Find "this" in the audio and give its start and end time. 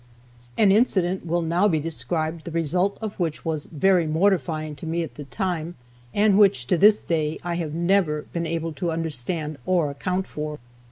6.75-7.03